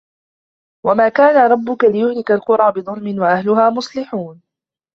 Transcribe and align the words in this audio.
وَمَا 0.85 1.09
كَانَ 1.09 1.51
رَبُّكَ 1.51 1.83
لِيُهْلِكَ 1.83 2.31
الْقُرَى 2.31 2.71
بِظُلْمٍ 2.71 3.21
وَأَهْلُهَا 3.21 3.69
مُصْلِحُونَ 3.69 4.41